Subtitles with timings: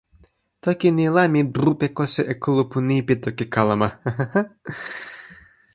[0.63, 4.43] toki ni la mi yupekosi e kulupu ni pi toki kalama, a a a!